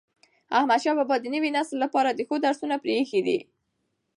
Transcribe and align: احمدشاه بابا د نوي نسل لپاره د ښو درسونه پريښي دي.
احمدشاه 0.57 0.95
بابا 0.99 1.15
د 1.21 1.25
نوي 1.35 1.49
نسل 1.57 1.75
لپاره 1.83 2.09
د 2.13 2.19
ښو 2.27 2.35
درسونه 2.45 2.75
پريښي 2.83 3.19
دي. 3.27 3.39